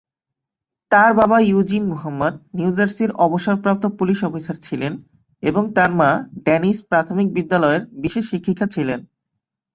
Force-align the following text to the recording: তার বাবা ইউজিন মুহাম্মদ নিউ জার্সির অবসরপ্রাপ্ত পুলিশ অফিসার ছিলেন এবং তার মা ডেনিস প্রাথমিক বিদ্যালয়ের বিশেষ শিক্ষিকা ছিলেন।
তার 0.91 1.11
বাবা 1.13 1.37
ইউজিন 1.41 1.83
মুহাম্মদ 1.85 2.33
নিউ 2.53 2.69
জার্সির 2.77 3.11
অবসরপ্রাপ্ত 3.25 3.83
পুলিশ 3.99 4.19
অফিসার 4.23 4.57
ছিলেন 4.57 4.93
এবং 5.43 5.63
তার 5.75 5.91
মা 5.99 6.09
ডেনিস 6.45 6.77
প্রাথমিক 6.89 7.27
বিদ্যালয়ের 7.33 7.83
বিশেষ 8.03 8.23
শিক্ষিকা 8.31 8.65
ছিলেন। 8.75 8.99